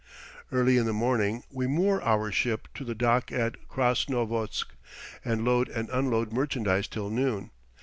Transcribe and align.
Early 0.51 0.77
in 0.77 0.87
the 0.87 0.93
morning 0.93 1.43
we 1.51 1.67
moor 1.67 2.01
our 2.01 2.31
ship 2.31 2.67
to 2.73 2.83
the 2.83 2.95
dock 2.95 3.31
at 3.31 3.69
Krasnovodsk, 3.69 4.69
and 5.23 5.45
load 5.45 5.69
and 5.69 5.91
unload 5.91 6.33
merchandise 6.33 6.87
till 6.87 7.11
noon. 7.11 7.51